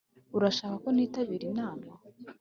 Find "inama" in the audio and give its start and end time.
1.51-1.87